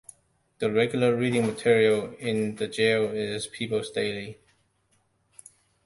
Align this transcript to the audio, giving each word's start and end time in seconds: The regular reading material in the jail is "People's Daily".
The 0.57 0.71
regular 0.71 1.15
reading 1.15 1.45
material 1.45 2.13
in 2.15 2.55
the 2.55 2.67
jail 2.67 3.03
is 3.11 3.45
"People's 3.45 3.91
Daily". 3.91 4.39